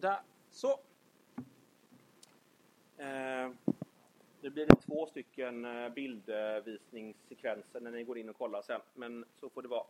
Där, 0.00 0.22
så. 0.50 0.70
Eh, 2.96 3.50
nu 4.40 4.50
blir 4.50 4.66
det 4.66 4.76
två 4.76 5.06
stycken 5.06 5.64
eh, 5.64 5.88
bildvisningssekvenser 5.88 7.80
när 7.80 7.90
ni 7.90 8.04
går 8.04 8.18
in 8.18 8.28
och 8.28 8.36
kollar 8.36 8.62
sen, 8.62 8.80
men 8.94 9.24
så 9.34 9.50
får 9.50 9.62
det 9.62 9.68
vara. 9.68 9.86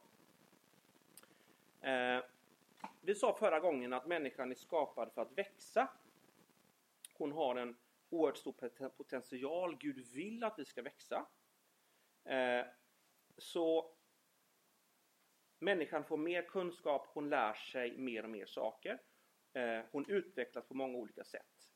Eh, 1.81 2.25
vi 3.01 3.15
sa 3.15 3.37
förra 3.39 3.61
gången 3.61 3.93
att 3.93 4.07
människan 4.07 4.51
är 4.51 4.55
skapad 4.55 5.13
för 5.13 5.23
att 5.23 5.39
växa. 5.39 5.89
Hon 7.15 7.33
har 7.33 7.57
en 7.57 7.77
oerhört 8.09 8.37
stor 8.37 8.89
potential. 8.89 9.77
Gud 9.77 10.07
vill 10.07 10.45
att 10.45 10.59
vi 10.59 10.65
ska 10.65 10.83
växa. 10.83 11.27
Eh, 12.25 12.67
så 13.39 13.95
människan 15.59 16.05
får 16.05 16.17
mer 16.17 16.43
kunskap, 16.43 17.07
hon 17.13 17.31
lär 17.31 17.55
sig 17.55 17.99
mer 17.99 18.23
och 18.23 18.31
mer 18.31 18.47
saker. 18.47 18.99
Eh, 19.53 19.85
hon 19.93 20.11
utvecklas 20.11 20.69
på 20.69 20.75
många 20.75 20.99
olika 20.99 21.25
sätt. 21.25 21.71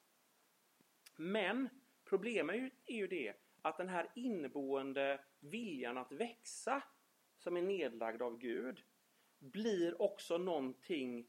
Men 1.16 1.69
problemet 2.05 2.56
är 2.56 2.60
ju, 2.60 2.70
är 2.87 2.96
ju 2.96 3.06
det 3.06 3.34
att 3.62 3.77
den 3.77 3.88
här 3.88 4.12
inneboende 4.15 5.24
viljan 5.41 5.98
att 5.98 6.12
växa 6.12 6.82
som 7.38 7.56
är 7.56 7.62
nedlagd 7.62 8.23
av 8.23 8.38
Gud 8.38 8.84
blir 9.38 10.02
också 10.02 10.38
någonting 10.38 11.29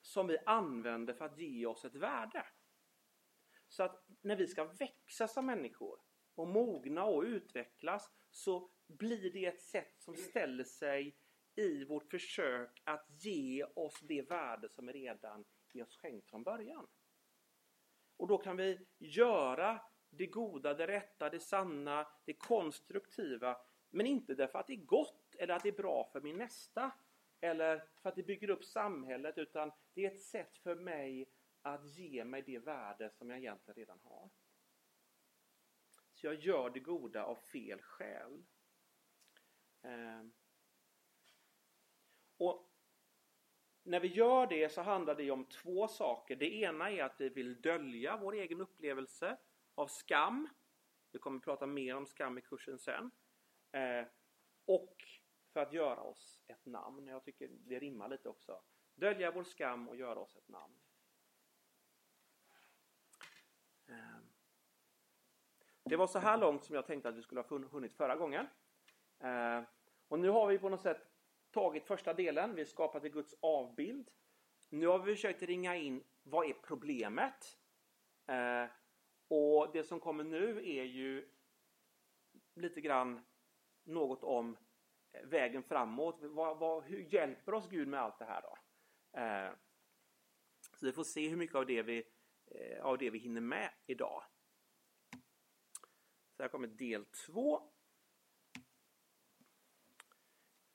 som 0.00 0.26
vi 0.26 0.38
använder 0.46 1.14
för 1.14 1.24
att 1.24 1.38
ge 1.38 1.66
oss 1.66 1.84
ett 1.84 1.94
värde. 1.94 2.46
Så 3.68 3.82
att 3.82 4.04
när 4.20 4.36
vi 4.36 4.46
ska 4.46 4.64
växa 4.64 5.28
som 5.28 5.46
människor 5.46 6.00
och 6.34 6.48
mogna 6.48 7.04
och 7.04 7.22
utvecklas 7.22 8.10
så 8.30 8.70
blir 8.86 9.32
det 9.32 9.46
ett 9.46 9.62
sätt 9.62 9.94
som 9.98 10.16
ställer 10.16 10.64
sig 10.64 11.16
i 11.54 11.84
vårt 11.84 12.10
försök 12.10 12.82
att 12.84 13.24
ge 13.24 13.64
oss 13.64 14.00
det 14.00 14.22
värde 14.22 14.68
som 14.68 14.92
redan 14.92 15.44
vi 15.72 15.82
oss 15.82 15.96
skänkt 15.96 16.30
från 16.30 16.42
början. 16.42 16.86
Och 18.16 18.28
då 18.28 18.38
kan 18.38 18.56
vi 18.56 18.86
göra 18.98 19.80
det 20.10 20.26
goda, 20.26 20.74
det 20.74 20.86
rätta, 20.86 21.30
det 21.30 21.40
sanna, 21.40 22.06
det 22.24 22.34
konstruktiva 22.34 23.56
men 23.90 24.06
inte 24.06 24.34
därför 24.34 24.58
att 24.58 24.66
det 24.66 24.72
är 24.72 24.84
gott 24.84 25.34
eller 25.34 25.54
att 25.54 25.62
det 25.62 25.68
är 25.68 25.76
bra 25.76 26.08
för 26.12 26.20
min 26.20 26.36
nästa 26.36 26.92
eller 27.40 27.88
för 28.02 28.08
att 28.08 28.16
det 28.16 28.22
bygger 28.22 28.50
upp 28.50 28.64
samhället 28.64 29.38
utan 29.38 29.72
det 29.94 30.04
är 30.04 30.10
ett 30.10 30.22
sätt 30.22 30.58
för 30.58 30.74
mig 30.74 31.28
att 31.62 31.96
ge 31.96 32.24
mig 32.24 32.42
det 32.42 32.58
värde 32.58 33.10
som 33.10 33.30
jag 33.30 33.38
egentligen 33.38 33.74
redan 33.74 34.00
har. 34.02 34.30
Så 36.14 36.26
jag 36.26 36.34
gör 36.34 36.70
det 36.70 36.80
goda 36.80 37.24
av 37.24 37.36
fel 37.36 37.82
skäl. 37.82 38.44
Ehm. 39.82 40.32
Och 42.36 42.71
när 43.82 44.00
vi 44.00 44.08
gör 44.08 44.46
det 44.46 44.72
så 44.72 44.82
handlar 44.82 45.14
det 45.14 45.30
om 45.30 45.44
två 45.44 45.88
saker. 45.88 46.36
Det 46.36 46.54
ena 46.54 46.90
är 46.90 47.04
att 47.04 47.20
vi 47.20 47.28
vill 47.28 47.60
dölja 47.60 48.16
vår 48.16 48.32
egen 48.34 48.60
upplevelse 48.60 49.36
av 49.74 49.86
skam. 49.86 50.48
Vi 51.12 51.18
kommer 51.18 51.36
att 51.38 51.44
prata 51.44 51.66
mer 51.66 51.96
om 51.96 52.06
skam 52.06 52.38
i 52.38 52.40
kursen 52.40 52.78
sen. 52.78 53.10
Eh, 53.72 54.06
Och 54.64 55.04
för 55.52 55.60
att 55.60 55.72
göra 55.72 56.00
oss 56.00 56.40
ett 56.46 56.66
namn. 56.66 57.06
Jag 57.06 57.24
tycker 57.24 57.48
det 57.48 57.78
rimmar 57.78 58.08
lite 58.08 58.28
också. 58.28 58.62
Dölja 58.94 59.30
vår 59.30 59.44
skam 59.44 59.88
och 59.88 59.96
göra 59.96 60.18
oss 60.18 60.36
ett 60.36 60.48
namn. 60.48 60.74
Eh. 63.88 64.18
Det 65.84 65.96
var 65.96 66.06
så 66.06 66.18
här 66.18 66.38
långt 66.38 66.64
som 66.64 66.74
jag 66.74 66.86
tänkte 66.86 67.08
att 67.08 67.14
vi 67.14 67.22
skulle 67.22 67.40
ha 67.40 67.58
hunnit 67.58 67.92
förra 67.94 68.16
gången. 68.16 68.46
Eh, 69.18 69.62
Och 70.08 70.18
nu 70.18 70.28
har 70.28 70.46
vi 70.46 70.58
på 70.58 70.68
något 70.68 70.82
sätt 70.82 71.11
tagit 71.52 71.84
första 71.86 72.14
delen. 72.14 72.54
Vi 72.54 72.60
har 72.60 72.66
skapat 72.66 73.02
Guds 73.02 73.34
avbild. 73.40 74.10
Nu 74.68 74.86
har 74.86 74.98
vi 74.98 75.14
försökt 75.14 75.42
ringa 75.42 75.76
in 75.76 76.04
vad 76.22 76.50
är 76.50 76.52
problemet? 76.52 77.58
Eh, 78.26 78.66
Och 79.28 79.72
det 79.72 79.84
som 79.84 80.00
kommer 80.00 80.24
nu 80.24 80.58
är 80.58 80.84
ju 80.84 81.28
lite 82.54 82.80
grann 82.80 83.24
något 83.84 84.24
om 84.24 84.56
vägen 85.24 85.62
framåt. 85.62 86.18
Vad, 86.20 86.58
vad, 86.58 86.84
hur 86.84 87.14
hjälper 87.14 87.54
oss 87.54 87.68
Gud 87.68 87.88
med 87.88 88.00
allt 88.00 88.18
det 88.18 88.24
här 88.24 88.42
då? 88.42 88.56
Eh, 89.20 89.52
så 90.76 90.86
vi 90.86 90.92
får 90.92 91.04
se 91.04 91.28
hur 91.28 91.36
mycket 91.36 91.56
av 91.56 91.66
det 91.66 91.82
vi, 91.82 92.04
eh, 92.46 92.84
av 92.84 92.98
det 92.98 93.10
vi 93.10 93.18
hinner 93.18 93.40
med 93.40 93.70
idag. 93.86 94.24
Så 96.36 96.42
här 96.42 96.48
kommer 96.48 96.68
del 96.68 97.04
två. 97.04 97.62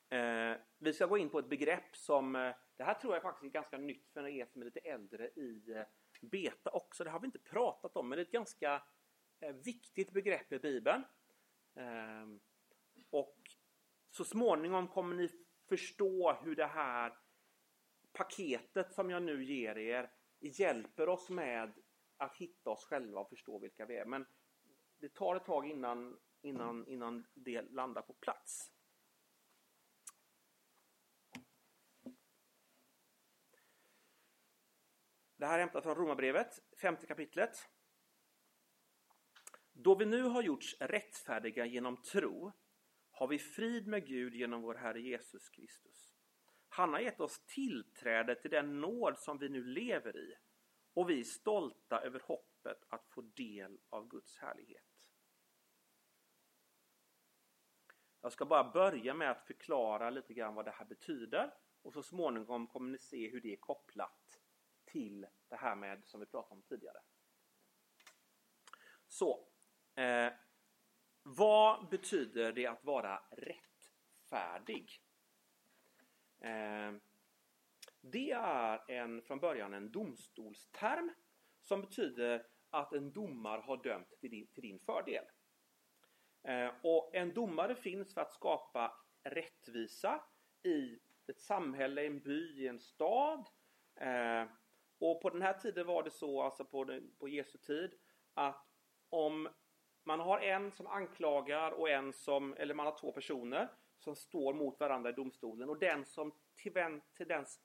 Eh, 0.10 0.58
vi 0.88 0.94
ska 0.94 1.06
gå 1.06 1.18
in 1.18 1.30
på 1.30 1.40
ett 1.40 1.50
begrepp 1.50 1.96
som, 1.96 2.36
eh, 2.36 2.56
det 2.78 2.84
här 2.84 2.94
tror 2.94 3.14
jag 3.14 3.24
faktiskt 3.24 3.44
är 3.44 3.50
ganska 3.50 3.78
nytt 3.78 4.10
för 4.14 4.28
er 4.28 4.46
som 4.46 4.62
är 4.62 4.66
lite 4.66 4.80
äldre 4.80 5.28
i 5.28 5.72
eh, 5.72 5.84
beta 6.22 6.70
också. 6.70 7.04
Det 7.04 7.10
har 7.10 7.20
vi 7.20 7.26
inte 7.26 7.40
pratat 7.40 7.98
om, 7.98 8.10
men 8.10 8.18
det 8.18 8.22
är 8.22 8.26
ett 8.26 8.32
ganska 8.32 8.84
eh, 9.40 9.56
viktigt 9.56 10.12
begrepp 10.12 10.52
i 10.52 10.60
Bibeln. 10.60 11.04
Ehm, 11.76 12.40
och 13.10 13.38
så 14.10 14.24
småningom 14.24 14.88
kommer 14.88 15.16
ni 15.16 15.30
förstå 15.70 16.34
hur 16.44 16.56
det 16.56 16.66
här 16.66 17.18
paketet 18.14 18.94
som 18.94 19.10
jag 19.10 19.24
nu 19.24 19.44
ger 19.44 19.78
er 19.78 20.12
hjälper 20.40 21.10
oss 21.10 21.30
med 21.30 21.74
att 22.18 22.36
hitta 22.36 22.70
oss 22.70 22.86
själva 22.86 23.20
och 23.20 23.30
förstå 23.30 23.60
vilka 23.60 23.86
vi 23.86 23.98
är. 23.98 24.06
Men 24.06 24.26
det 25.00 25.14
tar 25.14 25.36
ett 25.36 25.46
tag 25.46 25.70
innan, 25.70 26.20
innan, 26.42 26.88
innan 26.88 27.26
det 27.34 27.62
landar 27.62 28.02
på 28.02 28.14
plats. 28.14 28.72
Det 35.38 35.46
här 35.46 35.56
är 35.56 35.60
hämtat 35.60 35.84
från 35.84 35.96
Romarbrevet, 35.96 36.60
femte 36.82 37.08
kapitlet. 37.08 37.70
Då 39.72 39.96
vi 39.96 40.06
nu 40.06 40.24
har 40.24 40.42
gjorts 40.42 40.76
rättfärdiga 40.80 41.66
genom 41.66 41.98
tro 41.98 42.52
har 43.12 43.28
vi 43.28 43.40
frid 43.40 43.88
med 43.88 44.08
Gud 44.08 44.36
genom 44.36 44.62
vår 44.62 44.76
Herre 44.76 45.02
Jesus 45.02 45.50
Kristus. 45.50 46.16
Han 46.70 46.94
har 46.94 47.00
gett 47.00 47.20
oss 47.20 47.46
tillträde 47.46 48.36
till 48.36 48.52
den 48.52 48.82
nåd 48.82 49.18
som 49.18 49.38
vi 49.38 49.50
nu 49.50 49.64
lever 49.64 50.18
i 50.18 50.36
och 50.94 51.10
vi 51.10 51.20
är 51.20 51.24
stolta 51.24 52.02
över 52.02 52.20
hoppet 52.20 52.84
att 52.90 53.08
få 53.08 53.22
del 53.22 53.80
av 53.90 54.08
Guds 54.08 54.38
härlighet. 54.38 54.84
Jag 58.22 58.32
ska 58.32 58.46
bara 58.46 58.72
börja 58.72 59.14
med 59.14 59.32
att 59.32 59.48
förklara 59.48 60.10
lite 60.10 60.34
grann 60.34 60.56
vad 60.56 60.66
det 60.66 60.72
här 60.72 60.86
betyder 60.86 61.54
och 61.82 61.94
så 61.94 62.04
småningom 62.04 62.68
kommer 62.68 62.92
ni 62.92 62.98
se 62.98 63.30
hur 63.30 63.42
det 63.42 63.54
är 63.54 63.58
kopplat 63.58 64.37
till 64.88 65.28
det 65.50 65.56
här 65.56 65.76
med 65.76 66.02
som 66.06 66.20
vi 66.20 66.26
pratade 66.26 66.56
om 66.56 66.62
tidigare. 66.62 66.98
Så, 69.08 69.48
eh, 69.96 70.34
vad 71.24 71.90
betyder 71.90 72.52
det 72.52 72.68
att 72.68 72.84
vara 72.84 73.24
rättfärdig? 73.32 75.02
Eh, 76.40 76.94
det 78.02 78.32
är 78.32 78.92
en, 78.92 79.22
från 79.22 79.40
början 79.40 79.74
en 79.74 79.92
domstolsterm 79.92 81.14
som 81.62 81.82
betyder 81.82 82.46
att 82.70 82.94
en 82.94 83.12
domare 83.12 83.62
har 83.62 83.84
dömt 83.84 84.20
till 84.20 84.30
din, 84.30 84.48
till 84.48 84.64
din 84.64 84.80
fördel. 84.80 85.26
Eh, 86.44 86.72
och 86.84 87.16
en 87.16 87.34
domare 87.34 87.76
finns 87.76 88.14
för 88.14 88.22
att 88.22 88.34
skapa 88.34 88.94
rättvisa 89.24 90.24
i 90.64 91.00
ett 91.28 91.42
samhälle, 91.42 92.06
en 92.06 92.20
by, 92.20 92.68
en 92.68 92.80
stad. 92.80 93.48
Eh, 93.96 94.46
och 95.00 95.22
på 95.22 95.30
den 95.30 95.42
här 95.42 95.54
tiden 95.54 95.88
var 95.88 96.04
det 96.04 96.12
så, 96.12 96.42
alltså 96.42 96.66
på, 96.66 97.00
på 97.20 97.28
Jesu 97.28 97.58
tid, 97.58 97.94
att 98.34 98.66
om 99.10 99.50
man 100.04 100.20
har 100.20 100.40
en 100.40 100.72
som 100.72 100.88
anklagar 100.88 101.72
och 101.72 101.90
en 101.90 102.14
som, 102.14 102.54
eller 102.54 102.74
man 102.74 102.86
har 102.86 102.98
två 102.98 103.12
personer 103.12 103.70
som 103.98 104.16
står 104.16 104.54
mot 104.54 104.80
varandra 104.80 105.10
i 105.10 105.14
domstolen 105.14 105.70
och 105.70 105.80
den 105.80 106.06
som 106.06 106.32
till, 106.56 107.02
till 107.14 107.28
dens, 107.28 107.60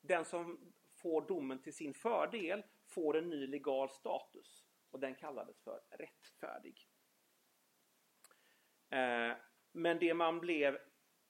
den 0.00 0.24
som 0.24 0.72
får 0.94 1.28
domen 1.28 1.62
till 1.62 1.74
sin 1.74 1.94
fördel 1.94 2.62
får 2.86 3.16
en 3.16 3.30
ny 3.30 3.46
legal 3.46 3.90
status 3.90 4.64
och 4.90 5.00
den 5.00 5.14
kallades 5.14 5.60
för 5.60 5.80
rättfärdig. 5.90 6.88
Eh, 8.90 9.36
men 9.72 9.98
det 9.98 10.14
man 10.14 10.40
blev 10.40 10.78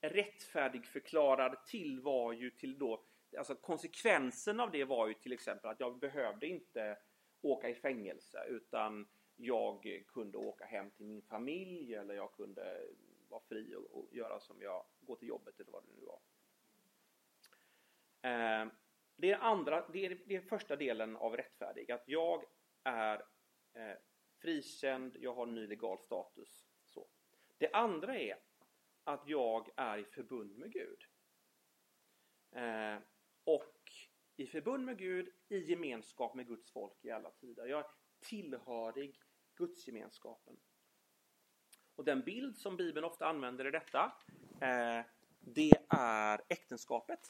rättfärdig 0.00 0.86
förklarad 0.86 1.66
till 1.66 2.00
var 2.00 2.32
ju 2.32 2.50
till 2.50 2.78
då, 2.78 3.04
alltså 3.38 3.54
konsekvensen 3.54 4.60
av 4.60 4.70
det 4.70 4.84
var 4.84 5.08
ju 5.08 5.14
till 5.14 5.32
exempel 5.32 5.70
att 5.70 5.80
jag 5.80 5.98
behövde 5.98 6.46
inte 6.46 6.98
åka 7.40 7.68
i 7.68 7.74
fängelse 7.74 8.44
utan 8.48 9.08
jag 9.36 10.04
kunde 10.08 10.38
åka 10.38 10.64
hem 10.64 10.90
till 10.90 11.06
min 11.06 11.22
familj 11.22 11.94
eller 11.94 12.14
jag 12.14 12.32
kunde 12.32 12.86
vara 13.28 13.42
fri 13.48 13.74
och, 13.74 13.98
och 13.98 14.14
göra 14.14 14.40
som 14.40 14.62
jag, 14.62 14.84
gå 15.00 15.16
till 15.16 15.28
jobbet 15.28 15.60
eller 15.60 15.72
vad 15.72 15.82
det 15.84 15.92
nu 15.92 16.06
var. 16.06 16.20
Eh, 18.22 18.68
det, 19.16 19.30
är 19.30 19.38
andra, 19.38 19.88
det, 19.88 20.06
är, 20.06 20.18
det 20.26 20.36
är 20.36 20.40
första 20.40 20.76
delen 20.76 21.16
av 21.16 21.36
rättfärdig, 21.36 21.90
att 21.92 22.08
jag 22.08 22.44
är 22.82 23.24
eh, 23.72 23.96
frikänd, 24.38 25.16
jag 25.20 25.34
har 25.34 25.46
ny 25.46 25.66
legal 25.66 25.98
status. 25.98 26.66
Så. 26.84 27.08
Det 27.58 27.72
andra 27.72 28.18
är 28.18 28.38
att 29.04 29.22
jag 29.26 29.70
är 29.76 29.98
i 29.98 30.04
förbund 30.04 30.58
med 30.58 30.72
Gud. 30.72 31.04
Eh, 32.52 32.98
och 33.44 33.92
i 34.36 34.46
förbund 34.46 34.84
med 34.84 34.98
Gud, 34.98 35.28
i 35.48 35.58
gemenskap 35.58 36.34
med 36.34 36.46
Guds 36.46 36.70
folk 36.70 37.04
i 37.04 37.10
alla 37.10 37.30
tider. 37.30 37.66
Jag 37.66 37.80
är 37.80 37.86
tillhörig 38.20 39.20
Gudsgemenskapen. 39.54 40.56
Och 41.94 42.04
den 42.04 42.20
bild 42.20 42.58
som 42.58 42.76
Bibeln 42.76 43.04
ofta 43.04 43.26
använder 43.26 43.66
i 43.66 43.70
detta, 43.70 44.12
eh, 44.60 45.04
det 45.40 45.72
är 45.88 46.42
äktenskapet. 46.48 47.20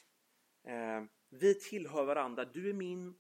Eh, 0.64 1.04
vi 1.28 1.54
tillhör 1.54 2.04
varandra, 2.04 2.44
du 2.44 2.70
är 2.70 2.74
min 2.74 3.14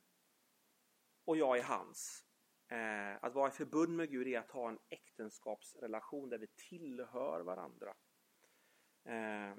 och 1.24 1.36
jag 1.36 1.58
är 1.58 1.62
hans. 1.62 2.24
Eh, 2.68 3.24
att 3.24 3.34
vara 3.34 3.48
i 3.48 3.52
förbund 3.52 3.96
med 3.96 4.10
Gud 4.10 4.26
är 4.28 4.38
att 4.38 4.50
ha 4.50 4.68
en 4.68 4.78
äktenskapsrelation 4.88 6.28
där 6.28 6.38
vi 6.38 6.46
tillhör 6.46 7.40
varandra. 7.40 7.94
Eh, 9.04 9.54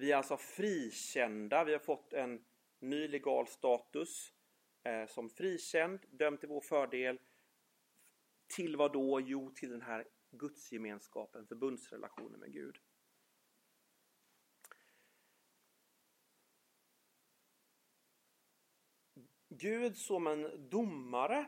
vi 0.00 0.12
är 0.12 0.16
alltså 0.16 0.36
frikända, 0.36 1.64
vi 1.64 1.72
har 1.72 1.78
fått 1.78 2.12
en 2.12 2.44
ny 2.78 3.08
legal 3.08 3.46
status 3.46 4.32
eh, 4.82 5.06
som 5.06 5.30
frikänd, 5.30 6.00
dömd 6.10 6.40
till 6.40 6.48
vår 6.48 6.60
fördel. 6.60 7.20
Till 8.56 8.76
vad 8.76 8.92
då? 8.92 9.20
Jo, 9.20 9.50
till 9.50 9.70
den 9.70 9.82
här 9.82 10.08
gudsgemenskapen, 10.30 11.46
förbundsrelationen 11.46 12.40
med 12.40 12.52
Gud. 12.52 12.78
Gud 19.48 19.96
som 19.96 20.26
en 20.26 20.70
domare, 20.70 21.46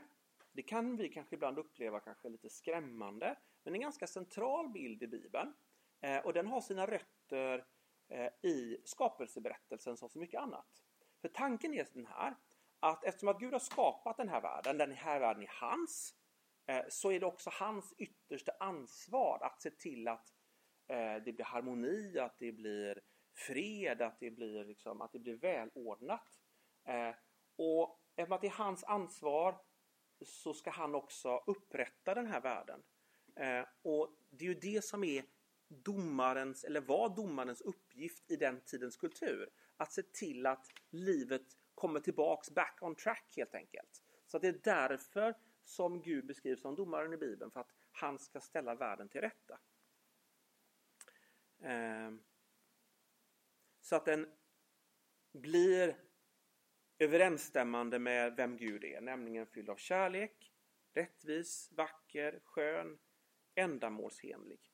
det 0.53 0.63
kan 0.63 0.97
vi 0.97 1.09
kanske 1.09 1.35
ibland 1.35 1.59
uppleva 1.59 2.01
kanske 2.01 2.29
lite 2.29 2.51
skrämmande, 2.51 3.39
men 3.63 3.75
en 3.75 3.81
ganska 3.81 4.07
central 4.07 4.69
bild 4.69 5.03
i 5.03 5.07
Bibeln. 5.07 5.53
Eh, 6.01 6.19
och 6.19 6.33
den 6.33 6.47
har 6.47 6.61
sina 6.61 6.87
rötter 6.87 7.67
Eh, 8.13 8.51
i 8.51 8.83
skapelseberättelsen 8.85 9.97
som 9.97 10.09
så 10.09 10.19
mycket 10.19 10.41
annat. 10.41 10.67
För 11.21 11.29
tanken 11.29 11.75
är 11.75 11.87
den 11.93 12.07
här, 12.07 12.35
att 12.81 13.05
eftersom 13.05 13.29
att 13.29 13.41
Gud 13.41 13.53
har 13.53 13.61
skapat 13.61 14.17
den 14.17 14.29
här 14.29 14.41
världen, 14.41 14.79
den 14.79 14.93
här 14.93 15.21
världen 15.21 15.43
är 15.43 15.51
hans, 15.61 16.15
eh, 16.67 16.85
så 16.89 17.13
är 17.13 17.21
det 17.21 17.27
också 17.27 17.51
hans 17.53 17.95
yttersta 17.99 18.53
ansvar 18.61 19.39
att 19.43 19.63
se 19.63 19.71
till 19.71 20.09
att 20.09 20.35
eh, 20.89 21.15
det 21.25 21.33
blir 21.33 21.45
harmoni, 21.45 22.19
att 22.19 22.39
det 22.39 22.53
blir 22.53 23.01
fred, 23.35 24.03
att 24.03 24.21
det 24.21 24.31
blir, 24.31 24.65
liksom, 24.65 25.01
att 25.01 25.13
det 25.13 25.19
blir 25.19 25.37
välordnat. 25.37 26.41
Eh, 26.85 27.15
och 27.57 28.01
eftersom 28.17 28.33
att 28.33 28.41
det 28.41 28.47
är 28.47 28.51
hans 28.51 28.85
ansvar 28.85 29.61
så 30.25 30.55
ska 30.55 30.71
han 30.71 30.95
också 30.95 31.43
upprätta 31.47 32.15
den 32.15 32.27
här 32.27 32.41
världen. 32.41 32.83
Eh, 33.37 33.65
och 33.83 34.17
det 34.31 34.45
är 34.45 34.49
ju 34.49 34.61
det 34.61 34.85
som 34.85 35.05
är 35.05 35.25
domarens, 35.73 36.65
eller 36.65 36.81
var 36.81 37.17
domarens 37.17 37.61
uppgift 37.61 38.31
i 38.31 38.37
den 38.37 38.61
tidens 38.61 38.97
kultur. 38.97 39.51
Att 39.77 39.93
se 39.93 40.03
till 40.03 40.47
att 40.47 40.67
livet 40.91 41.47
kommer 41.75 42.01
tillbaks 42.01 42.51
back 42.51 42.79
on 42.81 42.95
track 42.95 43.33
helt 43.37 43.55
enkelt. 43.55 44.03
Så 44.27 44.39
det 44.39 44.49
är 44.49 44.61
därför 44.63 45.35
som 45.65 46.03
Gud 46.03 46.27
beskrivs 46.27 46.61
som 46.61 46.75
domaren 46.75 47.13
i 47.13 47.17
Bibeln, 47.17 47.51
för 47.51 47.61
att 47.61 47.73
han 47.91 48.19
ska 48.19 48.41
ställa 48.41 48.75
världen 48.75 49.09
till 49.09 49.21
rätta. 49.21 49.59
Ehm. 51.63 52.23
Så 53.81 53.97
att 53.97 54.05
den 54.05 54.33
blir 55.33 55.97
överensstämmande 56.99 57.99
med 57.99 58.37
vem 58.37 58.57
Gud 58.57 58.85
är, 58.85 59.01
nämligen 59.01 59.47
fylld 59.47 59.71
av 59.71 59.77
kärlek, 59.77 60.53
rättvis, 60.93 61.73
vacker, 61.73 62.41
skön, 62.45 62.99
ändamålsenlig. 63.55 64.72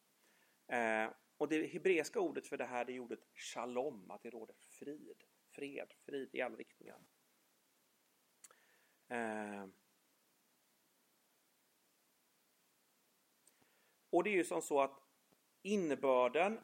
Eh, 0.69 1.11
och 1.37 1.49
det 1.49 1.67
hebreiska 1.67 2.21
ordet 2.21 2.47
för 2.47 2.57
det 2.57 2.65
här 2.65 2.85
det 2.85 2.93
är 2.93 3.01
ordet 3.01 3.21
shalom, 3.35 4.11
att 4.11 4.23
det 4.23 4.31
råder 4.31 4.57
frid, 4.59 5.23
fred, 5.51 5.95
frid 6.07 6.29
i 6.33 6.41
alla 6.41 6.57
riktningar. 6.57 6.99
Eh, 9.09 9.67
och 14.11 14.25
det 14.25 14.31
är 14.31 14.35
ju 14.35 14.45
som 14.45 14.63
så 14.63 14.81
att 14.81 15.01
innebörden 15.63 16.61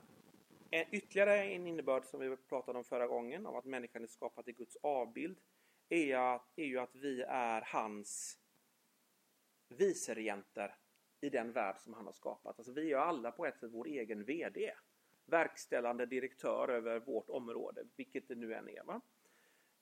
eh, 0.70 0.86
Ytterligare 0.92 1.44
en 1.44 1.66
innebörd 1.66 2.04
som 2.04 2.20
vi 2.20 2.36
pratade 2.36 2.78
om 2.78 2.84
förra 2.84 3.06
gången, 3.06 3.46
om 3.46 3.56
att 3.56 3.64
människan 3.64 4.02
är 4.02 4.06
skapad 4.06 4.48
i 4.48 4.52
Guds 4.52 4.76
avbild, 4.82 5.38
är, 5.88 6.16
att, 6.16 6.52
är 6.56 6.64
ju 6.64 6.78
att 6.78 6.94
vi 6.94 7.22
är 7.22 7.62
hans 7.66 8.38
viceregenter 9.68 10.76
i 11.24 11.30
den 11.30 11.52
värld 11.52 11.76
som 11.78 11.94
han 11.94 12.06
har 12.06 12.12
skapat. 12.12 12.58
Alltså 12.58 12.72
vi 12.72 12.92
är 12.92 12.96
alla 12.96 13.30
på 13.30 13.46
ett 13.46 13.58
sätt 13.58 13.70
vår 13.72 13.86
egen 13.86 14.24
VD. 14.24 14.74
Verkställande 15.26 16.06
direktör 16.06 16.68
över 16.68 17.00
vårt 17.00 17.30
område, 17.30 17.84
vilket 17.96 18.28
det 18.28 18.34
nu 18.34 18.54
än 18.54 18.68
är. 18.68 18.84
Va? 18.84 19.00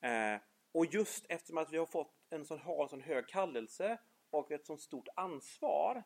Eh, 0.01 0.41
och 0.73 0.87
just 0.87 1.27
eftersom 1.29 1.59
att 1.59 1.73
vi 1.73 1.79
har 1.79 1.87
fått 1.87 2.15
en 2.31 2.45
sån, 2.45 2.59
har 2.59 2.83
en 2.83 2.89
sån 2.89 3.01
hög 3.01 3.29
kallelse 3.29 3.99
och 4.31 4.51
ett 4.51 4.67
sånt 4.67 4.81
stort 4.81 5.09
ansvar 5.17 6.03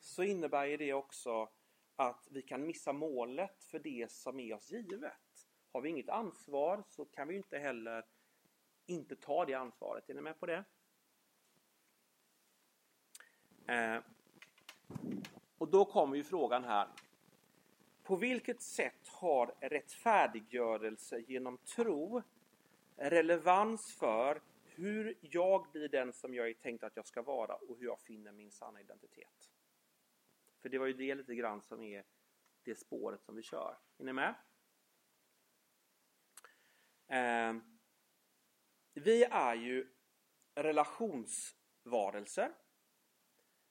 så 0.00 0.22
innebär 0.22 0.78
det 0.78 0.92
också 0.92 1.48
att 1.96 2.28
vi 2.30 2.42
kan 2.42 2.66
missa 2.66 2.92
målet 2.92 3.64
för 3.64 3.78
det 3.78 4.12
som 4.12 4.40
är 4.40 4.54
oss 4.54 4.70
givet. 4.70 5.48
Har 5.72 5.80
vi 5.80 5.88
inget 5.88 6.08
ansvar 6.08 6.84
så 6.88 7.04
kan 7.04 7.28
vi 7.28 7.36
inte 7.36 7.58
heller 7.58 8.04
inte 8.86 9.16
ta 9.16 9.44
det 9.44 9.54
ansvaret. 9.54 10.10
Är 10.10 10.14
ni 10.14 10.20
med 10.20 10.40
på 10.40 10.46
det? 10.46 10.64
Eh, 13.68 14.00
och 15.68 15.72
då 15.72 15.84
kommer 15.84 16.16
ju 16.16 16.24
frågan 16.24 16.64
här. 16.64 16.88
På 18.02 18.16
vilket 18.16 18.62
sätt 18.62 19.08
har 19.08 19.54
rättfärdiggörelse 19.60 21.18
genom 21.18 21.58
tro 21.58 22.22
relevans 22.96 23.94
för 23.94 24.40
hur 24.64 25.14
jag 25.20 25.66
blir 25.72 25.88
den 25.88 26.12
som 26.12 26.34
jag 26.34 26.48
är 26.48 26.54
tänkt 26.54 26.84
att 26.84 26.96
jag 26.96 27.06
ska 27.06 27.22
vara 27.22 27.54
och 27.54 27.78
hur 27.78 27.86
jag 27.86 28.00
finner 28.00 28.32
min 28.32 28.50
sanna 28.50 28.80
identitet? 28.80 29.50
För 30.58 30.68
det 30.68 30.78
var 30.78 30.86
ju 30.86 30.92
det 30.92 31.14
lite 31.14 31.34
grann 31.34 31.62
som 31.62 31.82
är 31.82 32.04
det 32.62 32.78
spåret 32.78 33.22
som 33.22 33.36
vi 33.36 33.42
kör. 33.42 33.76
Är 33.98 34.04
ni 34.04 34.12
med? 34.12 34.34
Eh, 37.08 37.56
vi 38.94 39.24
är 39.24 39.54
ju 39.54 39.88
relationsvarelser. 40.54 42.52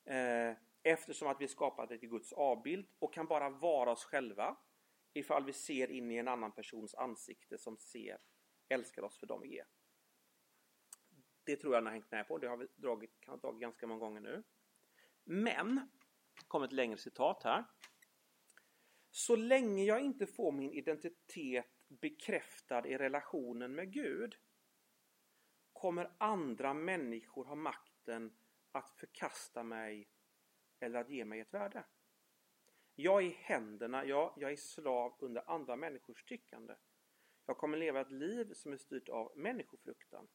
Eh, 0.06 0.54
eftersom 0.88 1.28
att 1.28 1.42
vi 1.42 1.44
är 1.44 1.50
skapade 1.50 1.98
till 1.98 2.10
Guds 2.10 2.34
avbild 2.34 2.88
och 3.00 3.14
kan 3.14 3.28
bara 3.28 3.50
vara 3.50 3.92
oss 3.92 4.04
själva 4.04 4.58
ifall 5.14 5.46
vi 5.46 5.54
ser 5.54 5.92
in 5.92 6.12
i 6.12 6.18
en 6.18 6.28
annan 6.28 6.52
persons 6.52 6.96
ansikte 6.96 7.58
som 7.58 7.78
ser, 7.78 8.18
älskar 8.70 9.02
oss 9.02 9.20
för 9.20 9.28
dem 9.28 9.42
vi 9.42 9.60
är. 9.60 9.66
Det 11.44 11.56
tror 11.56 11.74
jag 11.74 11.84
ni 11.84 11.88
har 11.88 11.94
hängt 11.94 12.12
med 12.12 12.28
på. 12.28 12.38
Det 12.38 12.48
har 12.48 12.58
vi 12.58 12.68
dragit, 12.76 13.20
kan 13.20 13.32
ha 13.32 13.38
dragit 13.38 13.62
ganska 13.62 13.88
många 13.88 14.00
gånger 14.00 14.22
nu. 14.22 14.44
Men 15.24 15.90
kommer 16.48 16.66
ett 16.66 16.72
längre 16.72 16.98
citat 16.98 17.44
här. 17.44 17.66
Så 19.12 19.36
länge 19.36 19.84
jag 19.84 20.02
inte 20.02 20.28
får 20.28 20.52
min 20.52 20.74
identitet 20.74 21.66
bekräftad 21.88 22.88
i 22.88 22.98
relationen 22.98 23.76
med 23.76 23.94
Gud 23.94 24.36
kommer 25.74 26.16
andra 26.18 26.74
människor 26.74 27.46
ha 27.46 27.56
makten 27.56 28.38
att 28.72 28.92
förkasta 28.92 29.64
mig 29.64 30.10
eller 30.80 31.00
att 31.00 31.10
ge 31.10 31.26
mig 31.26 31.40
ett 31.40 31.54
värde. 31.54 31.86
Jag 32.96 33.24
är 33.24 33.28
i 33.28 33.38
händerna, 33.40 34.06
ja, 34.06 34.36
jag 34.38 34.52
är 34.52 34.56
slav 34.56 35.16
under 35.20 35.50
andra 35.50 35.76
människors 35.76 36.24
tyckande. 36.24 36.76
Jag 37.46 37.58
kommer 37.58 37.78
leva 37.78 38.02
ett 38.02 38.12
liv 38.12 38.54
som 38.54 38.74
är 38.74 38.78
styrt 38.78 39.10
av 39.10 39.32
människofruktan. 39.36 40.28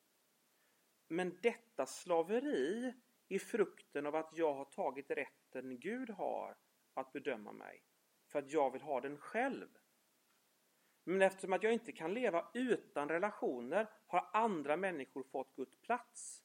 Men 1.09 1.39
detta 1.43 1.87
slaveri 1.87 2.95
är 3.29 3.39
frukten 3.39 4.07
av 4.07 4.17
att 4.17 4.31
jag 4.37 4.55
har 4.55 4.65
tagit 4.65 5.11
rätten 5.11 5.79
Gud 5.81 6.11
har 6.11 6.57
att 6.95 7.13
bedöma 7.13 7.53
mig. 7.53 7.85
För 8.27 8.39
att 8.39 8.53
jag 8.53 8.71
vill 8.71 8.83
ha 8.83 9.01
den 9.01 9.19
själv. 9.19 9.69
Men 11.05 11.23
eftersom 11.23 11.53
att 11.53 11.63
jag 11.63 11.73
inte 11.73 11.93
kan 11.93 12.15
leva 12.15 12.51
utan 12.55 13.09
relationer 13.09 13.91
har 14.07 14.31
andra 14.33 14.77
människor 14.77 15.23
fått 15.23 15.57
Guds 15.57 15.81
plats. 15.81 16.43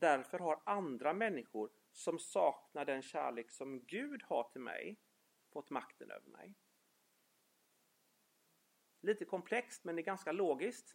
Därför 0.00 0.38
har 0.38 0.62
andra 0.64 1.12
människor 1.12 1.70
som 1.92 2.18
saknar 2.18 2.84
den 2.84 3.02
kärlek 3.02 3.50
som 3.50 3.84
Gud 3.84 4.22
har 4.22 4.48
till 4.52 4.60
mig 4.60 4.96
fått 5.52 5.70
makten 5.70 6.10
över 6.10 6.28
mig. 6.28 6.54
Lite 9.00 9.24
komplext 9.24 9.84
men 9.84 9.96
det 9.96 10.02
är 10.02 10.04
ganska 10.04 10.32
logiskt. 10.32 10.94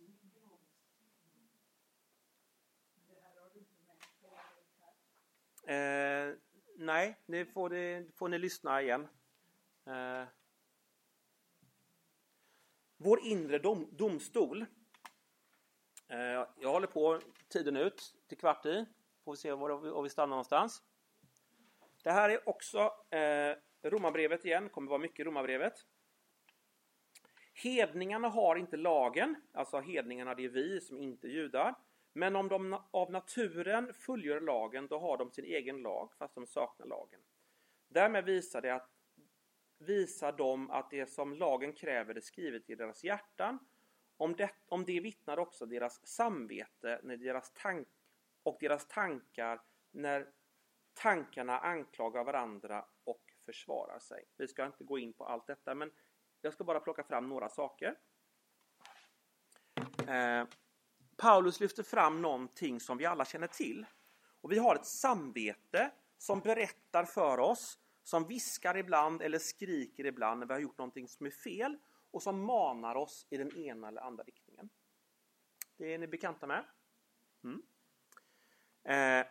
Eh, 5.64 6.36
nej, 6.76 7.18
det 7.26 7.46
får, 7.46 7.70
det 7.70 8.16
får 8.16 8.30
ni 8.30 8.40
lyssna 8.40 8.82
igen. 8.82 9.08
Eh, 9.86 10.28
vår 12.98 13.20
inre 13.20 13.60
dom, 13.60 13.90
domstol. 13.92 14.66
Eh, 16.08 16.46
jag 16.60 16.72
håller 16.72 16.88
på 16.88 17.22
tiden 17.52 17.78
ut 17.78 18.16
till 18.28 18.38
kvart 18.38 18.66
i. 18.66 18.86
Får 19.26 19.32
vi 19.32 19.38
se 19.38 19.52
var 19.52 20.02
vi 20.02 20.10
stannar 20.10 20.28
någonstans. 20.28 20.84
Det 22.04 22.12
här 22.12 22.30
är 22.30 22.50
också 22.50 22.80
eh, 23.10 23.56
Romarbrevet 23.84 24.46
igen. 24.46 24.70
kommer 24.70 24.90
vara 24.90 25.00
mycket 25.00 25.26
Romarbrevet. 25.26 25.74
Hedningarna 27.54 28.30
har 28.30 28.56
inte 28.56 28.78
lagen, 28.78 29.36
alltså 29.52 29.80
hedningarna 29.80 30.36
det 30.36 30.46
är 30.46 30.50
vi 30.50 30.82
som 30.82 31.00
inte 31.00 31.28
är 31.28 31.30
judar. 31.30 31.76
Men 32.14 32.36
om 32.36 32.48
de 32.48 32.80
av 32.92 33.12
naturen 33.12 33.94
fullgör 33.94 34.42
lagen, 34.42 34.88
då 34.88 35.00
har 35.00 35.18
de 35.18 35.32
sin 35.32 35.46
egen 35.46 35.78
lag, 35.82 36.14
fast 36.18 36.36
de 36.36 36.48
saknar 36.48 36.86
lagen. 36.86 37.20
Därmed 37.88 38.26
visar, 38.26 38.62
det 38.62 38.76
att, 38.76 38.90
visar 39.78 40.32
de 40.32 40.72
att 40.72 40.90
det 40.90 41.10
som 41.10 41.34
lagen 41.34 41.74
kräver 41.74 42.16
är 42.16 42.22
skrivet 42.22 42.70
i 42.70 42.76
deras 42.76 43.04
hjärtan. 43.04 43.60
Om 44.22 44.36
det, 44.36 44.52
om 44.68 44.86
det 44.86 45.00
vittnar 45.00 45.40
också 45.40 45.66
deras 45.66 46.08
samvete 46.08 47.00
när 47.04 47.18
deras 47.18 47.52
tank, 47.54 47.88
och 48.44 48.58
deras 48.60 48.88
tankar 48.88 49.62
när 49.92 50.28
tankarna 50.94 51.60
anklagar 51.60 52.24
varandra 52.24 52.86
och 53.04 53.34
försvarar 53.46 54.00
sig. 54.00 54.24
Vi 54.38 54.48
ska 54.48 54.66
inte 54.66 54.84
gå 54.84 55.00
in 55.00 55.14
på 55.14 55.26
allt 55.26 55.48
detta, 55.48 55.76
men 55.76 55.92
jag 56.42 56.54
ska 56.54 56.64
bara 56.64 56.80
plocka 56.80 57.04
fram 57.04 57.30
några 57.30 57.50
saker. 57.50 57.96
Eh, 60.08 60.46
Paulus 61.18 61.60
lyfter 61.60 61.84
fram 61.84 62.22
någonting 62.22 62.80
som 62.80 62.98
vi 62.98 63.06
alla 63.06 63.26
känner 63.26 63.48
till. 63.48 63.86
Och 64.42 64.52
vi 64.52 64.58
har 64.58 64.76
ett 64.76 64.86
samvete 64.86 65.92
som 66.18 66.40
berättar 66.40 67.06
för 67.06 67.40
oss, 67.40 67.80
som 68.04 68.28
viskar 68.28 68.78
ibland 68.78 69.22
eller 69.22 69.40
skriker 69.40 70.06
ibland 70.06 70.40
när 70.40 70.48
vi 70.48 70.54
har 70.54 70.60
gjort 70.60 70.78
någonting 70.78 71.08
som 71.08 71.26
är 71.26 71.32
fel 71.32 71.78
och 72.12 72.24
som 72.24 72.46
manar 72.46 72.96
oss 72.96 73.28
i 73.30 73.38
den 73.38 73.58
ena 73.58 73.88
eller 73.88 74.02
andra 74.02 74.24
riktningen. 74.24 74.70
Det 75.78 75.94
är 75.94 75.98
ni 75.98 76.08
bekanta 76.08 76.48
med? 76.48 76.66
Mm. 77.44 77.62
Eh, 78.84 79.28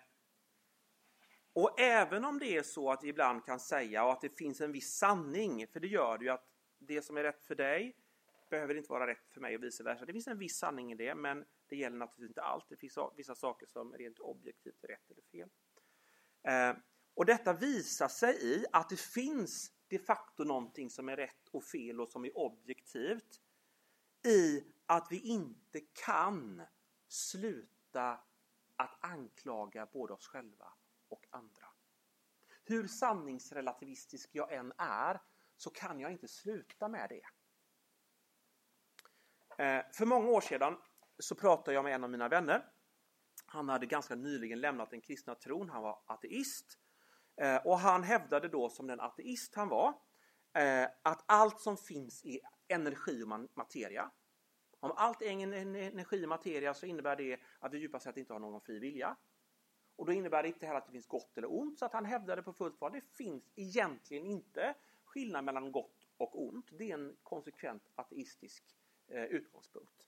och 1.52 1.80
även 1.80 2.24
om 2.24 2.38
det 2.38 2.56
är 2.56 2.62
så 2.62 2.90
att 2.90 3.04
vi 3.04 3.08
ibland 3.08 3.44
kan 3.44 3.60
säga 3.60 4.02
att 4.02 4.20
det 4.20 4.38
finns 4.38 4.60
en 4.60 4.72
viss 4.72 4.96
sanning, 4.96 5.66
för 5.66 5.80
det 5.80 5.88
gör 5.88 6.18
det 6.18 6.24
ju 6.24 6.30
att 6.30 6.46
det 6.78 7.02
som 7.02 7.16
är 7.16 7.22
rätt 7.22 7.44
för 7.44 7.54
dig 7.54 7.96
behöver 8.50 8.74
inte 8.74 8.92
vara 8.92 9.06
rätt 9.06 9.28
för 9.28 9.40
mig 9.40 9.56
och 9.56 9.62
vice 9.62 9.82
versa. 9.82 10.04
Det 10.04 10.12
finns 10.12 10.26
en 10.26 10.38
viss 10.38 10.58
sanning 10.58 10.92
i 10.92 10.94
det, 10.94 11.14
men 11.14 11.44
det 11.66 11.76
gäller 11.76 11.96
naturligtvis 11.96 12.30
inte 12.30 12.42
allt. 12.42 12.68
Det 12.68 12.76
finns 12.76 12.98
vissa 13.16 13.34
saker 13.34 13.66
som 13.66 13.92
rent 13.92 14.18
objektivt 14.18 14.84
är 14.84 14.88
rätt 14.88 15.10
eller 15.10 15.22
fel. 15.22 15.48
Eh, 16.42 16.82
och 17.14 17.26
detta 17.26 17.52
visar 17.52 18.08
sig 18.08 18.54
i 18.54 18.64
att 18.72 18.88
det 18.88 19.00
finns 19.00 19.72
de 19.90 19.98
facto 19.98 20.44
någonting 20.44 20.90
som 20.90 21.08
är 21.08 21.16
rätt 21.16 21.48
och 21.50 21.64
fel 21.64 22.00
och 22.00 22.08
som 22.08 22.24
är 22.24 22.38
objektivt 22.38 23.40
i 24.26 24.64
att 24.86 25.06
vi 25.10 25.20
inte 25.20 25.80
kan 25.80 26.62
sluta 27.08 28.20
att 28.76 29.04
anklaga 29.04 29.86
både 29.86 30.12
oss 30.12 30.26
själva 30.26 30.72
och 31.08 31.26
andra. 31.30 31.66
Hur 32.64 32.86
sanningsrelativistisk 32.86 34.30
jag 34.32 34.52
än 34.52 34.72
är 34.78 35.20
så 35.56 35.70
kan 35.70 36.00
jag 36.00 36.12
inte 36.12 36.28
sluta 36.28 36.88
med 36.88 37.08
det. 37.08 37.24
Eh, 39.64 39.84
för 39.92 40.06
många 40.06 40.28
år 40.28 40.40
sedan 40.40 40.76
så 41.18 41.34
pratade 41.34 41.74
jag 41.74 41.84
med 41.84 41.94
en 41.94 42.04
av 42.04 42.10
mina 42.10 42.28
vänner. 42.28 42.72
Han 43.46 43.68
hade 43.68 43.86
ganska 43.86 44.14
nyligen 44.14 44.60
lämnat 44.60 44.90
den 44.90 45.00
kristna 45.00 45.34
tron, 45.34 45.70
han 45.70 45.82
var 45.82 46.02
ateist. 46.06 46.78
Eh, 47.36 47.66
och 47.66 47.78
han 47.78 48.02
hävdade 48.02 48.48
då 48.48 48.68
som 48.68 48.86
den 48.86 49.00
ateist 49.00 49.54
han 49.54 49.68
var 49.68 49.94
eh, 50.52 50.88
att 51.02 51.24
allt 51.26 51.60
som 51.60 51.76
finns 51.76 52.24
är 52.24 52.40
energi 52.68 53.22
och 53.22 53.28
materia. 53.54 54.10
Om 54.80 54.92
allt 54.96 55.22
är 55.22 55.30
energi 55.30 56.24
och 56.24 56.28
materia 56.28 56.74
så 56.74 56.86
innebär 56.86 57.16
det 57.16 57.40
att 57.58 57.74
vi 57.74 57.78
djupast 57.78 58.04
sett 58.04 58.16
inte 58.16 58.32
har 58.32 58.40
någon 58.40 58.60
fri 58.60 58.78
vilja. 58.78 59.16
Och 59.96 60.06
då 60.06 60.12
innebär 60.12 60.42
det 60.42 60.48
inte 60.48 60.66
heller 60.66 60.78
att 60.78 60.86
det 60.86 60.92
finns 60.92 61.06
gott 61.06 61.38
eller 61.38 61.52
ont, 61.52 61.78
så 61.78 61.84
att 61.84 61.92
han 61.92 62.04
hävdade 62.04 62.42
på 62.42 62.52
fullt 62.52 62.82
att 62.82 62.92
det 62.92 63.00
finns 63.00 63.52
egentligen 63.56 64.26
inte 64.26 64.74
skillnad 65.04 65.44
mellan 65.44 65.72
gott 65.72 66.08
och 66.16 66.42
ont. 66.42 66.66
Det 66.78 66.90
är 66.90 66.94
en 66.94 67.16
konsekvent 67.22 67.82
ateistisk 67.94 68.64
eh, 69.08 69.24
utgångspunkt. 69.24 70.06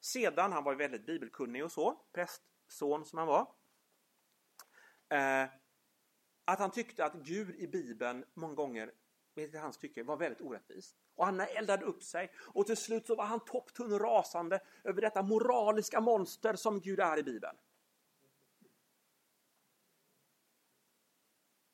Sedan, 0.00 0.52
han 0.52 0.64
var 0.64 0.74
väldigt 0.74 1.06
bibelkunnig 1.06 1.64
och 1.64 1.72
så, 1.72 2.00
prästson 2.12 3.04
som 3.04 3.18
han 3.18 3.28
var. 3.28 3.48
Att 6.44 6.58
han 6.58 6.70
tyckte 6.70 7.04
att 7.04 7.14
Gud 7.14 7.56
i 7.56 7.66
Bibeln 7.66 8.24
många 8.34 8.54
gånger, 8.54 8.92
vilket 9.34 9.60
hans 9.60 9.78
tycke, 9.78 10.02
var 10.02 10.16
väldigt 10.16 10.40
orättvis. 10.40 10.94
Och 11.14 11.24
han 11.24 11.40
eldade 11.40 11.84
upp 11.84 12.02
sig 12.02 12.32
och 12.36 12.66
till 12.66 12.76
slut 12.76 13.06
så 13.06 13.14
var 13.14 13.24
han 13.24 13.40
topptunn 13.40 13.98
rasande 13.98 14.60
över 14.84 15.00
detta 15.00 15.22
moraliska 15.22 16.00
monster 16.00 16.56
som 16.56 16.80
Gud 16.80 17.00
är 17.00 17.18
i 17.18 17.22
Bibeln. 17.22 17.56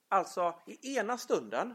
Alltså, 0.09 0.61
i 0.67 0.97
ena 0.97 1.19
stunden, 1.19 1.75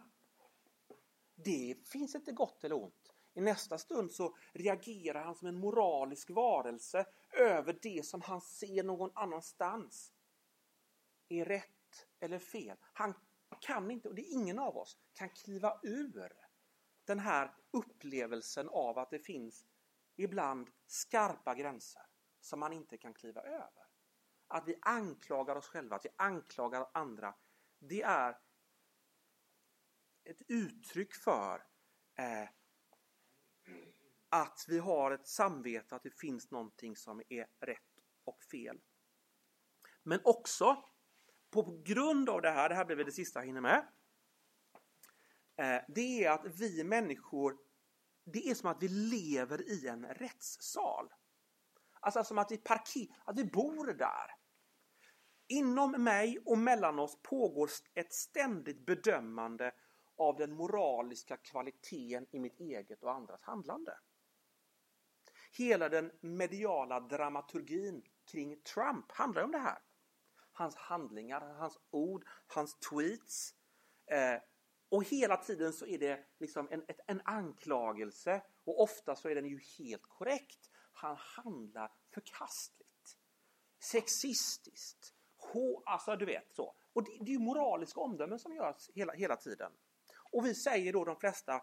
det 1.35 1.75
finns 1.83 2.15
inte 2.15 2.31
gott 2.31 2.63
eller 2.63 2.83
ont. 2.83 3.13
I 3.33 3.41
nästa 3.41 3.77
stund 3.77 4.11
så 4.11 4.35
reagerar 4.53 5.23
han 5.23 5.35
som 5.35 5.47
en 5.47 5.59
moralisk 5.59 6.29
varelse 6.29 7.05
över 7.31 7.79
det 7.81 8.05
som 8.05 8.21
han 8.21 8.41
ser 8.41 8.83
någon 8.83 9.11
annanstans 9.13 10.11
är 11.29 11.45
rätt 11.45 11.74
eller 12.19 12.39
fel. 12.39 12.77
Han 12.93 13.13
kan 13.61 13.91
inte, 13.91 14.09
och 14.09 14.15
det 14.15 14.21
är 14.21 14.33
ingen 14.33 14.59
av 14.59 14.77
oss, 14.77 14.97
kan 15.13 15.29
kliva 15.29 15.79
ur 15.83 16.33
den 17.05 17.19
här 17.19 17.55
upplevelsen 17.71 18.69
av 18.69 18.97
att 18.97 19.09
det 19.09 19.19
finns 19.19 19.65
ibland 20.15 20.69
skarpa 20.87 21.55
gränser 21.55 22.01
som 22.41 22.59
man 22.59 22.73
inte 22.73 22.97
kan 22.97 23.13
kliva 23.13 23.41
över. 23.41 23.87
Att 24.47 24.67
vi 24.67 24.75
anklagar 24.81 25.55
oss 25.55 25.67
själva, 25.67 25.95
att 25.95 26.05
vi 26.05 26.09
anklagar 26.17 26.89
andra 26.93 27.35
det 27.79 28.01
är 28.01 28.37
ett 30.23 30.41
uttryck 30.47 31.13
för 31.13 31.63
eh, 32.15 32.49
att 34.29 34.65
vi 34.67 34.79
har 34.79 35.11
ett 35.11 35.27
samvete 35.27 35.95
att 35.95 36.03
det 36.03 36.19
finns 36.19 36.51
någonting 36.51 36.95
som 36.95 37.21
är 37.29 37.47
rätt 37.59 37.99
och 38.23 38.43
fel. 38.43 38.81
Men 40.03 40.19
också 40.23 40.89
på 41.63 41.81
grund 41.85 42.29
av 42.29 42.41
det 42.41 42.51
här, 42.51 42.69
det 42.69 42.75
här 42.75 42.85
blir 42.85 43.05
det 43.05 43.11
sista 43.11 43.39
jag 43.39 43.45
hinner 43.45 43.61
med. 43.61 43.87
Eh, 45.57 45.81
det 45.87 46.23
är 46.23 46.31
att 46.31 46.45
vi 46.59 46.83
människor, 46.83 47.57
det 48.25 48.49
är 48.49 48.55
som 48.55 48.69
att 48.69 48.83
vi 48.83 48.87
lever 48.87 49.69
i 49.69 49.87
en 49.87 50.05
rättssal. 50.05 51.13
Alltså 51.99 52.23
som 52.23 52.37
att 52.37 52.51
vi, 52.51 52.57
parker, 52.57 53.07
att 53.25 53.37
vi 53.37 53.45
bor 53.45 53.93
där. 53.93 54.35
Inom 55.47 55.91
mig 55.91 56.39
och 56.45 56.57
mellan 56.57 56.99
oss 56.99 57.19
pågår 57.21 57.69
ett 57.93 58.13
ständigt 58.13 58.85
bedömande 58.85 59.71
av 60.17 60.37
den 60.37 60.55
moraliska 60.55 61.37
kvaliteten 61.37 62.27
i 62.31 62.39
mitt 62.39 62.59
eget 62.59 63.03
och 63.03 63.13
andras 63.13 63.41
handlande. 63.43 63.97
Hela 65.57 65.89
den 65.89 66.11
mediala 66.21 66.99
dramaturgin 66.99 68.03
kring 68.31 68.61
Trump 68.61 69.11
handlar 69.11 69.43
om 69.43 69.51
det 69.51 69.57
här. 69.57 69.79
Hans 70.57 70.75
handlingar, 70.75 71.41
hans 71.41 71.79
ord, 71.89 72.25
hans 72.47 72.79
tweets. 72.79 73.55
Eh, 74.05 74.41
och 74.89 75.03
hela 75.03 75.37
tiden 75.37 75.73
så 75.73 75.85
är 75.85 75.97
det 75.97 76.25
liksom 76.39 76.67
en, 76.71 76.83
ett, 76.87 76.99
en 77.07 77.21
anklagelse 77.25 78.41
och 78.63 78.81
ofta 78.81 79.15
så 79.15 79.29
är 79.29 79.35
den 79.35 79.45
ju 79.45 79.59
helt 79.77 80.07
korrekt. 80.07 80.69
Han 80.93 81.15
handlar 81.19 81.91
förkastligt, 82.13 83.17
sexistiskt, 83.79 85.15
alltså 85.85 86.15
du 86.15 86.25
vet 86.25 86.55
så. 86.55 86.75
Och 86.93 87.03
det, 87.03 87.11
det 87.19 87.31
är 87.31 87.33
ju 87.33 87.39
moraliska 87.39 87.99
omdömen 87.99 88.39
som 88.39 88.55
görs 88.55 88.89
hela, 88.95 89.13
hela 89.13 89.35
tiden. 89.35 89.71
Och 90.31 90.45
vi 90.45 90.55
säger 90.55 90.93
då 90.93 91.05
de 91.05 91.15
flesta, 91.15 91.61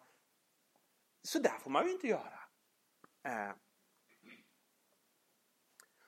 så 1.22 1.38
där 1.38 1.58
får 1.58 1.70
man 1.70 1.86
ju 1.86 1.92
inte 1.92 2.06
göra. 2.06 2.40
Eh. 3.22 3.52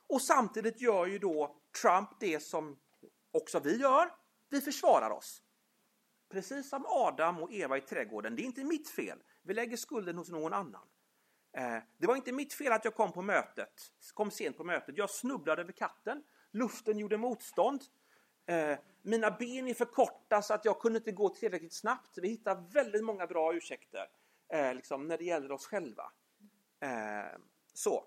Och 0.06 0.22
samtidigt 0.22 0.80
gör 0.80 1.06
ju 1.06 1.18
då 1.18 1.60
Trump 1.82 2.08
det 2.20 2.40
som 2.40 2.78
också 3.30 3.60
vi 3.60 3.76
gör. 3.76 4.12
Vi 4.48 4.60
försvarar 4.60 5.10
oss. 5.10 5.42
Precis 6.28 6.68
som 6.68 6.86
Adam 6.86 7.42
och 7.42 7.52
Eva 7.52 7.76
i 7.76 7.80
trädgården. 7.80 8.36
Det 8.36 8.42
är 8.42 8.44
inte 8.44 8.64
mitt 8.64 8.88
fel. 8.88 9.22
Vi 9.42 9.54
lägger 9.54 9.76
skulden 9.76 10.18
hos 10.18 10.30
någon 10.30 10.52
annan. 10.52 10.86
Eh, 11.52 11.78
det 11.98 12.06
var 12.06 12.16
inte 12.16 12.32
mitt 12.32 12.54
fel 12.54 12.72
att 12.72 12.84
jag 12.84 12.94
kom 12.94 13.12
på 13.12 13.22
mötet, 13.22 13.92
kom 14.14 14.30
sent 14.30 14.56
på 14.56 14.64
mötet. 14.64 14.98
Jag 14.98 15.10
snubblade 15.10 15.62
över 15.62 15.72
katten. 15.72 16.22
Luften 16.50 16.98
gjorde 16.98 17.16
motstånd. 17.16 17.82
Eh, 18.46 18.78
mina 19.02 19.30
ben 19.30 19.68
är 19.68 19.74
för 19.74 19.84
korta 19.84 20.42
så 20.42 20.54
att 20.54 20.64
jag 20.64 20.80
kunde 20.80 20.98
inte 20.98 21.12
gå 21.12 21.28
tillräckligt 21.28 21.72
snabbt. 21.72 22.18
Vi 22.18 22.28
hittar 22.28 22.72
väldigt 22.72 23.04
många 23.04 23.26
bra 23.26 23.54
ursäkter 23.54 24.08
eh, 24.48 24.74
liksom, 24.74 25.08
när 25.08 25.18
det 25.18 25.24
gäller 25.24 25.52
oss 25.52 25.66
själva. 25.66 26.12
Eh, 26.80 27.38
så. 27.72 27.94
Eh, 27.96 28.04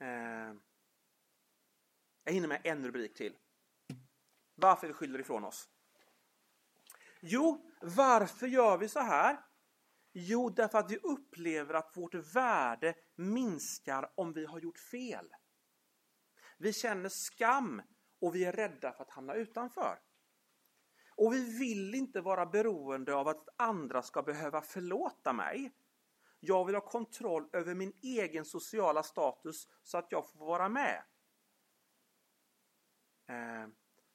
Eh, 0.00 0.54
jag 2.24 2.32
hinner 2.32 2.48
med 2.48 2.60
en 2.64 2.86
rubrik 2.86 3.14
till. 3.14 3.36
Varför 4.54 4.86
vi 4.86 4.92
skyller 4.92 5.18
ifrån 5.18 5.44
oss. 5.44 5.68
Jo, 7.20 7.70
varför 7.80 8.46
gör 8.46 8.78
vi 8.78 8.88
så 8.88 9.00
här? 9.00 9.38
Jo, 10.12 10.50
därför 10.50 10.78
att 10.78 10.90
vi 10.90 10.96
upplever 10.96 11.74
att 11.74 11.96
vårt 11.96 12.14
värde 12.14 12.94
minskar 13.14 14.12
om 14.14 14.32
vi 14.32 14.46
har 14.46 14.60
gjort 14.60 14.78
fel. 14.78 15.34
Vi 16.58 16.72
känner 16.72 17.08
skam 17.08 17.82
och 18.20 18.34
vi 18.34 18.44
är 18.44 18.52
rädda 18.52 18.92
för 18.92 19.02
att 19.02 19.10
hamna 19.10 19.34
utanför. 19.34 19.98
Och 21.16 21.32
vi 21.32 21.58
vill 21.58 21.94
inte 21.94 22.20
vara 22.20 22.46
beroende 22.46 23.14
av 23.14 23.28
att 23.28 23.48
andra 23.56 24.02
ska 24.02 24.22
behöva 24.22 24.62
förlåta 24.62 25.32
mig. 25.32 25.72
Jag 26.40 26.64
vill 26.64 26.74
ha 26.74 26.82
kontroll 26.82 27.48
över 27.52 27.74
min 27.74 27.92
egen 28.02 28.44
sociala 28.44 29.02
status 29.02 29.68
så 29.82 29.98
att 29.98 30.12
jag 30.12 30.30
får 30.30 30.38
vara 30.38 30.68
med. 30.68 31.02
Eh, 33.28 33.68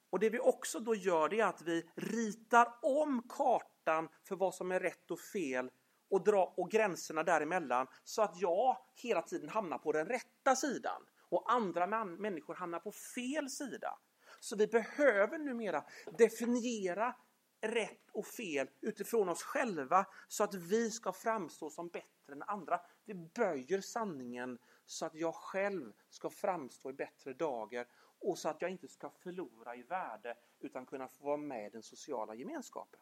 och 0.10 0.20
det 0.20 0.30
vi 0.30 0.40
också 0.40 0.80
då 0.80 0.96
gör 0.96 1.30
det 1.30 1.40
är 1.40 1.46
att 1.46 1.62
vi 1.62 1.90
ritar 1.96 2.68
om 2.82 3.28
kartan 3.30 4.10
för 4.28 4.36
vad 4.36 4.56
som 4.56 4.72
är 4.72 4.80
rätt 4.80 5.12
och 5.12 5.20
fel 5.20 5.72
och, 6.10 6.24
dra, 6.24 6.54
och 6.58 6.72
gränserna 6.72 7.24
däremellan 7.24 7.88
så 8.04 8.22
att 8.22 8.42
jag 8.42 8.78
hela 8.96 9.22
tiden 9.22 9.50
hamnar 9.50 9.78
på 9.78 9.92
den 9.92 10.06
rätta 10.06 10.56
sidan 10.56 11.02
och 11.30 11.52
andra 11.52 11.88
man, 11.88 12.16
människor 12.16 12.56
hamnar 12.56 12.80
på 12.80 12.92
fel 12.92 13.50
sida. 13.50 14.00
Så 14.40 14.56
vi 14.56 14.68
behöver 14.68 15.38
numera 15.38 15.84
definiera 16.18 17.16
rätt 17.64 18.10
och 18.12 18.26
fel 18.26 18.70
utifrån 18.82 19.30
oss 19.30 19.44
själva 19.44 20.06
så 20.28 20.44
att 20.44 20.54
vi 20.54 20.92
ska 20.92 21.14
framstå 21.14 21.70
som 21.70 21.88
bättre 21.88 22.34
än 22.34 22.44
andra. 22.44 22.82
Vi 23.06 23.14
böjer 23.14 23.82
sanningen 23.82 24.60
så 24.86 25.06
att 25.06 25.16
jag 25.16 25.36
själv 25.36 25.94
ska 26.10 26.30
framstå 26.30 26.90
i 26.90 26.94
bättre 26.94 27.34
dagar 27.34 27.88
och 28.20 28.38
så 28.38 28.50
att 28.50 28.62
jag 28.62 28.72
inte 28.72 28.88
ska 28.88 29.10
förlora 29.10 29.76
i 29.76 29.84
värde 29.84 30.38
utan 30.60 30.86
kunna 30.86 31.08
få 31.08 31.26
vara 31.26 31.38
med 31.38 31.68
i 31.68 31.70
den 31.70 31.84
sociala 31.84 32.36
gemenskapen. 32.36 33.00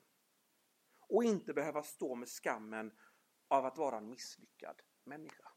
Och 1.00 1.24
inte 1.24 1.54
behöva 1.54 1.84
stå 1.84 2.16
med 2.16 2.30
skammen 2.30 2.92
av 3.48 3.66
att 3.66 3.78
vara 3.78 3.98
en 3.98 4.10
misslyckad 4.10 4.82
människa. 5.04 5.51